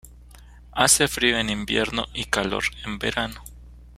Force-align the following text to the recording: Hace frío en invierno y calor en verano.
Hace 0.71 1.07
frío 1.07 1.37
en 1.37 1.51
invierno 1.51 2.07
y 2.15 2.25
calor 2.25 2.63
en 2.85 2.97
verano. 2.97 3.43